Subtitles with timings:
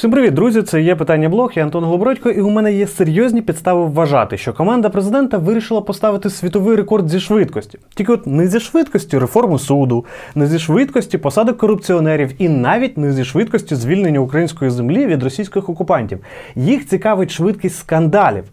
[0.00, 0.62] Всім привіт, друзі!
[0.62, 4.52] Це є питання блог, я Антон Голобродько, і у мене є серйозні підстави вважати, що
[4.52, 7.78] команда президента вирішила поставити світовий рекорд зі швидкості.
[7.94, 13.12] Тільки от не зі швидкості реформи суду, не зі швидкості посадок корупціонерів і навіть не
[13.12, 16.18] зі швидкості звільнення української землі від російських окупантів.
[16.54, 18.44] Їх цікавить швидкість скандалів.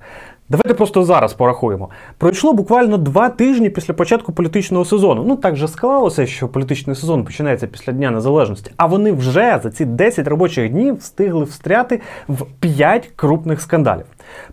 [0.50, 1.89] Давайте просто зараз порахуємо.
[2.18, 5.23] Пройшло буквально два тижні після початку політичного сезону.
[5.27, 8.71] Ну так же склалося, що політичний сезон починається після Дня Незалежності.
[8.78, 14.05] А вони вже за ці 10 робочих днів встигли встряти в 5 крупних скандалів.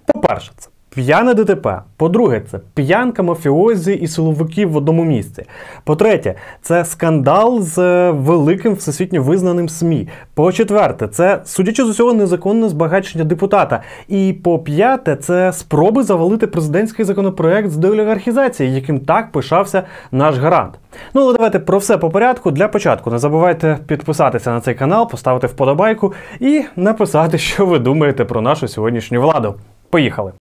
[0.07, 1.83] По-перше, це П'яне ДТП.
[1.97, 5.45] По-друге, це п'янка мафіозі і силовиків в одному місці.
[5.85, 10.09] По-третє, це скандал з е, великим всесвітньо визнаним СМІ.
[10.35, 13.83] По-четверте, це, судячи з усього, незаконне збагачення депутата.
[14.09, 19.83] І по-п'яте, це спроби завалити президентський законопроект з деолігархізації, яким так пишався
[20.13, 20.75] наш гарант.
[21.15, 22.51] Ну, але давайте про все по порядку.
[22.51, 28.25] Для початку не забувайте підписатися на цей канал, поставити вподобайку і написати, що ви думаєте
[28.25, 29.55] про нашу сьогоднішню владу.
[29.91, 30.33] Поїхали!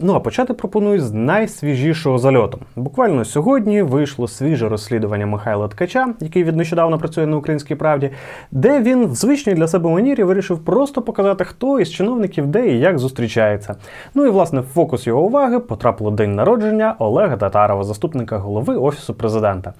[0.00, 2.58] Ну а почати пропоную з найсвіжішого зальоту.
[2.76, 8.10] Буквально сьогодні вийшло свіже розслідування Михайла Ткача, який від нещодавно працює на українській правді,
[8.50, 12.78] де він в звичній для себе манірі вирішив просто показати, хто із чиновників де і
[12.78, 13.76] як зустрічається.
[14.14, 19.14] Ну і власне в фокус його уваги потрапило день народження Олега Татарова, заступника голови офісу
[19.14, 19.72] президента.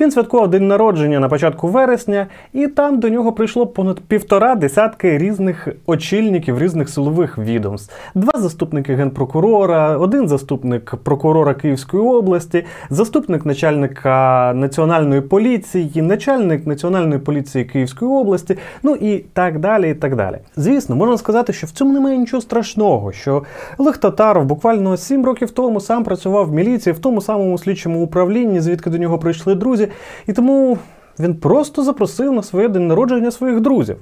[0.00, 5.18] Він святкував день народження на початку вересня, і там до нього прийшло понад півтора десятки
[5.18, 13.46] різних очільників різних силових відомств, два заступники генпрокурора прокурора, один заступник прокурора Київської області, заступник
[13.46, 19.90] начальника національної поліції, начальник національної поліції Київської області, ну і так далі.
[19.90, 20.38] і так далі.
[20.56, 23.42] Звісно, можна сказати, що в цьому немає нічого страшного, що
[23.78, 28.60] Олег Татаров буквально сім років тому сам працював в міліції в тому самому слідчому управлінні,
[28.60, 29.88] звідки до нього прийшли друзі,
[30.26, 30.78] і тому.
[31.20, 33.96] Він просто запросив на своє день народження своїх друзів.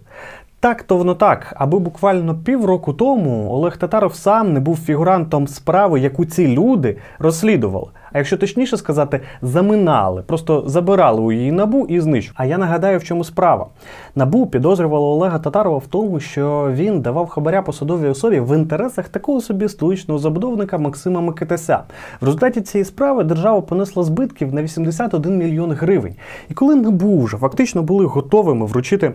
[0.67, 6.01] Так, то воно так, аби буквально півроку тому Олег Татаров сам не був фігурантом справи,
[6.01, 7.87] яку ці люди розслідували.
[8.13, 12.37] А якщо точніше сказати, заминали, просто забирали у її набу і знищували.
[12.37, 13.67] А я нагадаю, в чому справа.
[14.15, 19.41] Набу підозрювало Олега Татарова в тому, що він давав хабаря посадовій особі в інтересах такого
[19.41, 21.83] собі столичного забудовника Максима Микитася.
[22.21, 26.15] В результаті цієї справи держава понесла збитків на 81 мільйон гривень.
[26.51, 29.13] І коли НАБУ вже фактично були готовими вручити.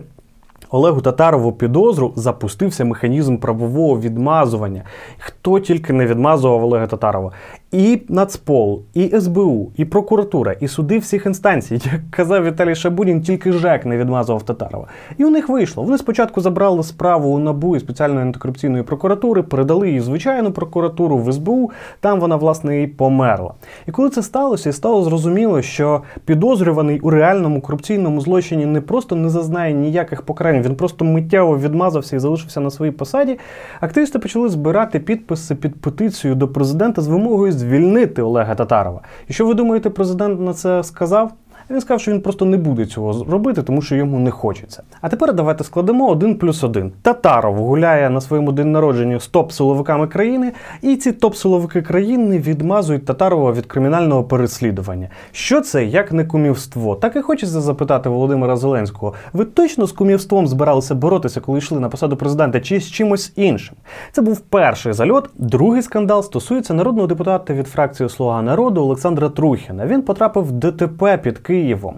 [0.72, 4.84] Олегу Татарову підозру запустився механізм правового відмазування.
[5.18, 7.32] Хто тільки не відмазував Олега Татарова?
[7.72, 13.52] І Нацпол, і СБУ, і прокуратура, і суди всіх інстанцій, як казав Віталій Шабунін, тільки
[13.52, 14.86] ЖЕК не відмазував Татарова.
[15.18, 15.82] І у них вийшло.
[15.82, 21.32] Вони спочатку забрали справу у НАБУ і спеціальної антикорупційної прокуратури, передали її звичайну прокуратуру в
[21.32, 21.70] СБУ.
[22.00, 23.54] Там вона, власне, і померла.
[23.88, 29.28] І коли це сталося, стало зрозуміло, що підозрюваний у реальному корупційному злочині не просто не
[29.28, 33.38] зазнає ніяких покарань, він просто миттєво відмазався і залишився на своїй посаді.
[33.80, 39.00] Активісти почали збирати підписи під петицію до президента з вимогою звільнити Олега Татарова.
[39.28, 41.32] І що ви думаєте, президент на це сказав?
[41.72, 44.82] Він сказав, що він просто не буде цього робити, тому що йому не хочеться.
[45.00, 46.92] А тепер давайте складемо один плюс один.
[47.02, 50.52] Татаров гуляє на своєму день народження з топ-силовиками країни,
[50.82, 55.08] і ці топ-силовики країни відмазують Татарова від кримінального переслідування.
[55.32, 56.94] Що це як не кумівство?
[56.94, 59.14] Так і хочеться запитати Володимира Зеленського.
[59.32, 63.76] Ви точно з кумівством збиралися боротися, коли йшли на посаду президента, чи з чимось іншим?
[64.12, 65.30] Це був перший зальот.
[65.38, 69.86] Другий скандал стосується народного депутата від фракції Слуга народу Олександра Трухіна.
[69.86, 71.61] Він потрапив в ДТП під Києвом.
[71.62, 71.94] Києвом.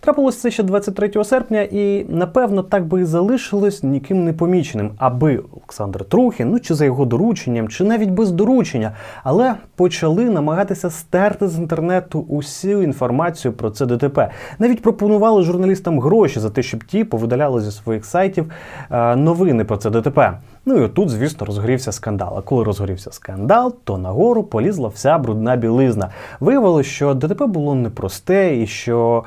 [0.00, 5.42] Трапилось це ще 23 серпня, і напевно так би і залишилось ніким не поміченим, аби
[5.56, 8.92] Олександр Трухін, ну чи за його дорученням, чи навіть без доручення,
[9.22, 14.30] але почали намагатися стерти з інтернету усю інформацію про це ДТП.
[14.58, 18.50] Навіть пропонували журналістам гроші за те, щоб ті повидаляли зі своїх сайтів
[18.90, 20.38] е, новини про це ДТП.
[20.66, 22.34] Ну і отут, звісно, розгорівся скандал.
[22.38, 26.10] А коли розгорівся скандал, то нагору полізла вся брудна білизна.
[26.40, 29.24] Виявилося, що ДТП було непросте і що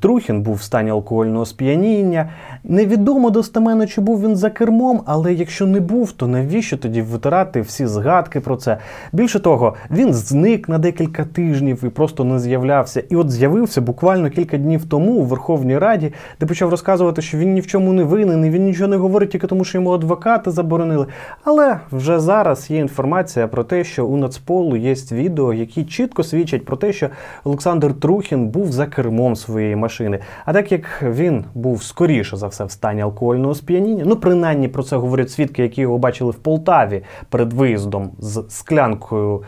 [0.00, 2.30] Трухін був в стані алкогольного сп'яніння.
[2.64, 7.60] Невідомо достеменно, чи був він за кермом, але якщо не був, то навіщо тоді витирати
[7.60, 8.78] всі згадки про це?
[9.12, 13.02] Більше того, він зник на декілька тижнів і просто не з'являвся.
[13.10, 17.52] І от з'явився буквально кілька днів тому у Верховній Раді, де почав розказувати, що він
[17.52, 20.50] ні в чому не винен, і він нічого не говорить тільки тому, що йому адвокати
[20.58, 21.06] заборонили.
[21.44, 26.64] Але вже зараз є інформація про те, що у Нацполу є відео, які чітко свідчать
[26.64, 27.08] про те, що
[27.44, 30.18] Олександр Трухін був за кермом своєї машини.
[30.44, 34.82] А так як він був скоріше за все в стані алкогольного сп'яніння, ну принаймні про
[34.82, 39.42] це говорять свідки, які його бачили в Полтаві перед виїздом з склянкою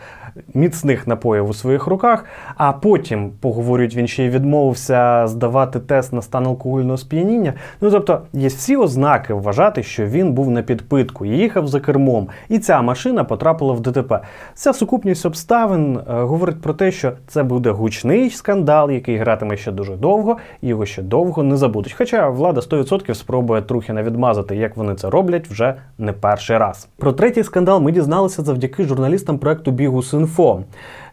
[0.53, 2.25] міцних напоїв у своїх руках.
[2.55, 7.53] А потім, поговорюють, він ще й відмовився здавати тест на стан алкогольного сп'яніння.
[7.81, 10.63] Ну тобто є всі ознаки вважати, що він був на
[11.03, 14.19] підпитку, їхав за кермом, і ця машина потрапила в ДТП.
[14.53, 19.71] Ця сукупність обставин е, говорить про те, що це буде гучний скандал, який гратиме ще
[19.71, 21.93] дуже довго, і його ще довго не забудуть.
[21.93, 26.87] Хоча влада 100% спробує Трухіна відмазати, як вони це роблять вже не перший раз.
[26.97, 30.63] Про третій скандал ми дізналися завдяки журналістам проекту Бігус.Інфо.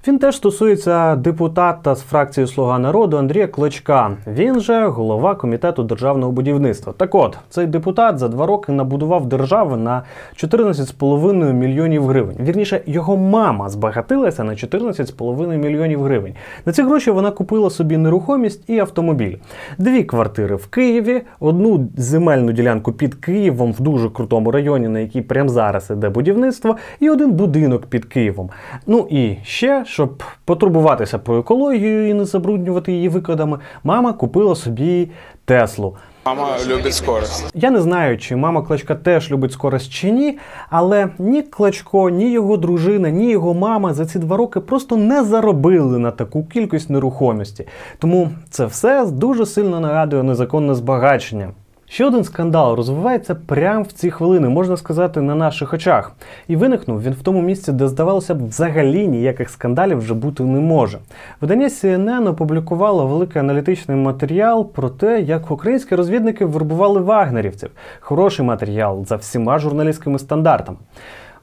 [0.09, 4.11] Він теж стосується депутата з фракції Слуга народу Андрія Клочка.
[4.27, 6.93] Він же голова комітету державного будівництва.
[6.97, 10.03] Так от цей депутат за два роки набудував державу на
[10.37, 12.37] 14,5 мільйонів гривень.
[12.41, 16.35] Вірніше, його мама збагатилася на 14,5 мільйонів гривень.
[16.67, 19.37] На ці гроші вона купила собі нерухомість і автомобіль.
[19.79, 25.23] Дві квартири в Києві, одну земельну ділянку під Києвом в дуже крутому районі, на якій
[25.23, 28.51] прямо зараз іде будівництво, і один будинок під Києвом.
[28.87, 35.11] Ну і ще щоб потурбуватися про екологію і не забруднювати її викидами, мама купила собі
[35.45, 35.97] Теслу.
[36.27, 37.51] Мама любить скорость.
[37.55, 40.39] Я не знаю, чи мама Клачка теж любить скорость чи ні,
[40.71, 45.25] але ні Клачко, ні його дружина, ні його мама за ці два роки просто не
[45.25, 47.67] заробили на таку кількість нерухомості.
[47.99, 51.51] Тому це все дуже сильно нагадує незаконне збагачення.
[51.91, 56.13] Ще один скандал розвивається прямо в ці хвилини, можна сказати, на наших очах.
[56.49, 60.61] І виникнув він в тому місці, де здавалося б, взагалі ніяких скандалів вже бути не
[60.61, 60.99] може.
[61.41, 67.71] Видання CNN опублікувало великий аналітичний матеріал про те, як українські розвідники вербували вагнерівців.
[68.01, 70.79] Хороший матеріал за всіма журналістськими стандартами.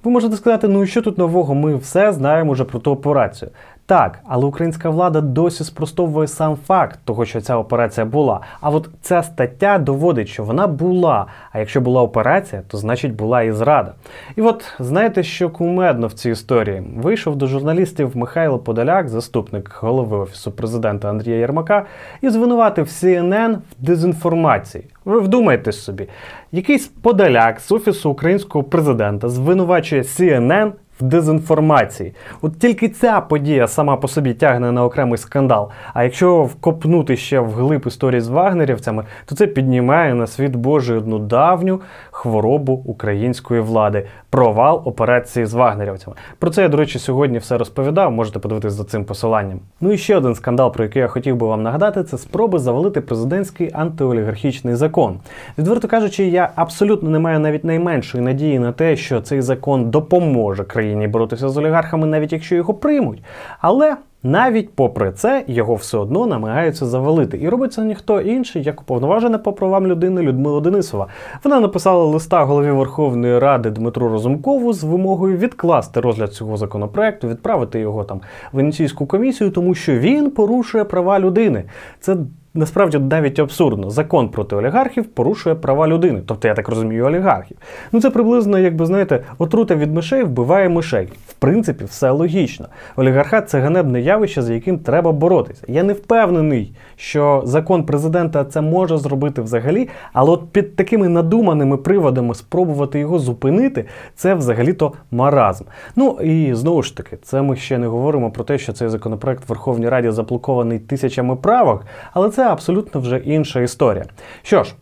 [0.04, 1.56] Ви можете сказати, ну і що тут нового?
[1.56, 3.52] Ми все знаємо вже про ту операцію.
[3.88, 8.40] Так, але українська влада досі спростовує сам факт того, що ця операція була.
[8.62, 11.26] А от ця стаття доводить, що вона була.
[11.52, 13.94] А якщо була операція, то значить була і зрада.
[14.36, 20.18] І от знаєте, що кумедно в цій історії вийшов до журналістів Михайло Подоляк, заступник голови
[20.18, 21.86] офісу президента Андрія Єрмака,
[22.22, 24.84] і звинуватив CNN в дезінформації.
[25.06, 26.08] Ви вдумайтесь собі,
[26.52, 32.14] якийсь Подоляк з офісу українського президента звинувачує CNN в дезінформації.
[32.42, 35.70] От тільки ця подія сама по собі тягне на окремий скандал.
[35.94, 40.98] А якщо вкопнути ще в глиб історії з вагнерівцями, то це піднімає на світ Божий
[40.98, 41.82] одну давню
[42.12, 46.16] хворобу української влади провал операції з вагнерівцями.
[46.40, 48.12] Про це я, до речі, сьогодні все розповідав.
[48.12, 49.60] Можете подивитись за цим посиланням.
[49.82, 53.02] Ну і ще один скандал, про який я хотів би вам нагадати, це спроби завалити
[53.02, 55.20] президентський антиолігархічний закон.
[55.58, 60.64] Відверто кажучи, я абсолютно не маю навіть найменшої надії на те, що цей закон допоможе
[60.64, 63.24] країні боротися з олігархами, навіть якщо його приймуть.
[63.60, 63.96] Але
[64.26, 67.40] навіть попри це його все одно намагаються завалити.
[67.42, 71.08] І робить це ніхто інший, як уповноважена по правам людини Людмила Денисова.
[71.44, 77.80] Вона написала листа голові Верховної Ради Дмитру Розумкову з вимогою відкласти розгляд цього законопроекту, відправити
[77.80, 78.22] його там
[78.54, 81.64] в Венеційську комісію, тому що він порушує права людини.
[82.00, 82.18] Це
[82.58, 83.90] Насправді навіть абсурдно.
[83.90, 87.58] Закон проти олігархів порушує права людини, тобто я так розумію, олігархів.
[87.92, 91.08] Ну це приблизно, якби знаєте, отрута від мишей вбиває мишей.
[91.28, 92.68] В принципі, все логічно.
[92.96, 95.64] Олігархат це ганебне явище, з яким треба боротися.
[95.68, 101.78] Я не впевнений, що закон президента це може зробити взагалі, але от під такими надуманими
[101.78, 103.86] приводами спробувати його зупинити,
[104.16, 105.64] це взагалі-то маразм.
[105.96, 109.44] Ну і знову ж таки, це ми ще не говоримо про те, що цей законопроект
[109.44, 114.06] в Верховній Раді заблокований тисячами правок, але це абсолютно вже інша історія.
[114.44, 114.76] Що ж.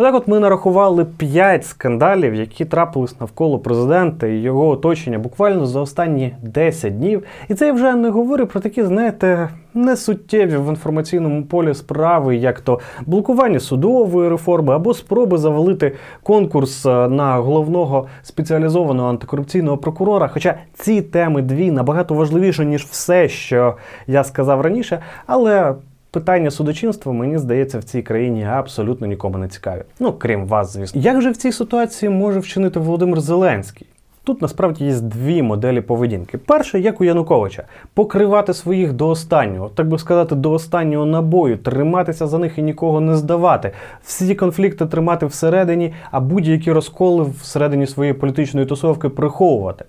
[0.00, 5.80] Отак, от ми нарахували 5 скандалів, які трапились навколо президента і його оточення буквально за
[5.80, 7.22] останні 10 днів.
[7.48, 12.60] І це я вже не говорю про такі, знаєте, несуттєві в інформаційному полі справи, як
[12.60, 20.28] то блокування судової реформи або спроби завалити конкурс е, на головного спеціалізованого антикорупційного прокурора.
[20.28, 23.74] Хоча ці теми дві набагато важливіші, ніж все, що
[24.06, 25.74] я сказав раніше, але.
[26.12, 29.82] Питання судочинства, мені здається, в цій країні абсолютно нікому не цікаві.
[30.00, 31.00] Ну, крім вас, звісно.
[31.00, 33.86] Як же в цій ситуації може вчинити Володимир Зеленський?
[34.24, 36.38] Тут насправді є дві моделі поведінки.
[36.38, 37.62] Перша, як у Януковича,
[37.94, 43.00] покривати своїх до останнього, так би сказати, до останнього набою, триматися за них і нікого
[43.00, 43.72] не здавати,
[44.04, 49.84] всі конфлікти тримати всередині, а будь-які розколи всередині своєї політичної тусовки приховувати.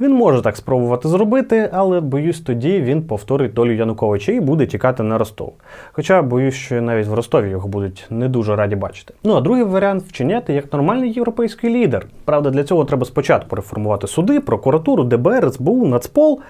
[0.00, 5.02] Він може так спробувати зробити, але боюсь, тоді він повторить долю Януковича і буде тікати
[5.02, 5.52] на Ростов.
[5.92, 9.14] Хоча боюсь, що навіть в Ростові його будуть не дуже раді бачити.
[9.24, 12.06] Ну а другий варіант вчиняти як нормальний європейський лідер.
[12.24, 16.40] Правда, для цього треба спочатку реформувати суди, прокуратуру, ДБР, СБУ, Нацпол.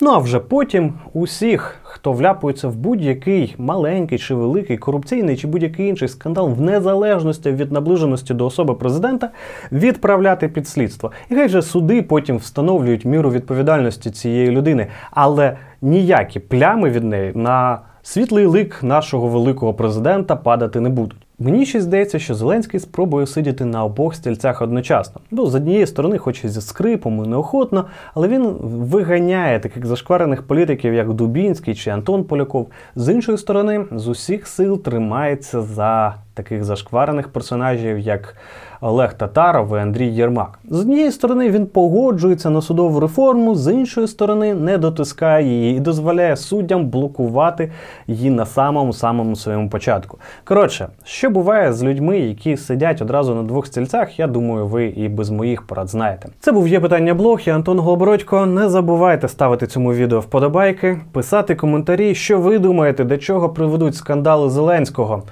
[0.00, 5.88] Ну а вже потім усіх, хто вляпується в будь-який маленький чи великий корупційний чи будь-який
[5.88, 9.30] інший скандал, в незалежності від наближеності до особи президента,
[9.72, 11.12] відправляти під слідство.
[11.30, 17.32] І хай же суди потім встановлюють міру відповідальності цієї людини, але ніякі плями від неї
[17.34, 21.27] на світлий лик нашого великого президента падати не будуть.
[21.40, 25.20] Мені ще здається, що Зеленський спробує сидіти на обох стільцях одночасно.
[25.30, 30.42] Ну, з однієї сторони, хоч і зі скрипом і неохотно, але він виганяє таких зашкварених
[30.42, 32.68] політиків, як Дубінський чи Антон Поляков.
[32.96, 38.36] З іншої сторони, з усіх сил тримається за таких зашкварених персонажів, як
[38.80, 40.58] Олег Татаров і Андрій Єрмак.
[40.70, 45.80] З однієї сторони він погоджується на судову реформу, з іншої сторони не дотискає її і
[45.80, 47.72] дозволяє суддям блокувати
[48.06, 50.18] її на самому самому своєму початку.
[50.44, 55.08] Коротше, що буває з людьми, які сидять одразу на двох стільцях, я думаю, ви і
[55.08, 56.28] без моїх порад знаєте.
[56.40, 57.40] Це був є питання блог.
[57.44, 58.46] Я Антон Голобородько.
[58.46, 64.50] Не забувайте ставити цьому відео вподобайки, писати коментарі, що ви думаєте, до чого приведуть скандали
[64.50, 65.22] Зеленського.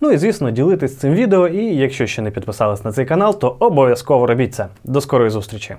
[0.00, 1.48] Ну і звісно, ділитись цим відео.
[1.48, 4.66] І якщо ще не підписались на цей канал, то обов'язково робіть це.
[4.84, 5.76] До скорої зустрічі!